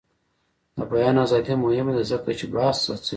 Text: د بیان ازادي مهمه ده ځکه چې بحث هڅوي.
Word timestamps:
د 0.75 0.79
بیان 0.91 1.15
ازادي 1.25 1.55
مهمه 1.63 1.91
ده 1.97 2.03
ځکه 2.11 2.29
چې 2.39 2.45
بحث 2.53 2.79
هڅوي. 2.91 3.09